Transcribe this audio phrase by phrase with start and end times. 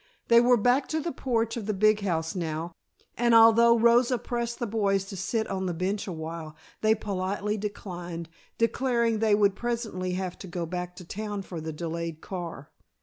[0.29, 2.71] They were back to the porch of the big house now,
[3.15, 8.27] and although Rosa pressed the boys to sit on the bench awhile, they politely declined,
[8.57, 12.71] declaring they would presently have to go back to town for the delayed car.